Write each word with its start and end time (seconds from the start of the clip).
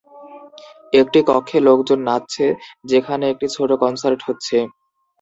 একটি 0.93 1.19
কক্ষে 1.29 1.57
লোকজন 1.67 1.99
নাচছে 2.07 2.45
যেখানে 2.85 3.25
একটি 3.29 3.47
ছোট 3.55 3.69
কনসার্ট 3.81 4.19
হচ্ছে। 4.27 4.57